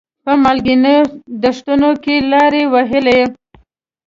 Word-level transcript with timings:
په 0.23 0.31
مالګینو 0.43 0.95
دښتونو 1.43 1.89
کې 2.03 2.15
لارې 2.31 2.63
ووهلې. 2.67 3.21